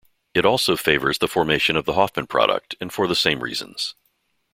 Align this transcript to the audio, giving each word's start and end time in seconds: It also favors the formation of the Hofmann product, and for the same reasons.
It 0.33 0.47
also 0.47 0.75
favors 0.75 1.19
the 1.19 1.27
formation 1.27 1.75
of 1.75 1.85
the 1.85 1.93
Hofmann 1.93 2.25
product, 2.25 2.73
and 2.81 2.91
for 2.91 3.05
the 3.07 3.13
same 3.13 3.43
reasons. 3.43 3.93